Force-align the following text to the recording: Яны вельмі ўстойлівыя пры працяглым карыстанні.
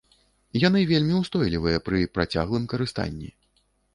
Яны 0.67 0.79
вельмі 0.91 1.13
ўстойлівыя 1.19 1.83
пры 1.89 2.01
працяглым 2.15 2.65
карыстанні. 2.71 3.31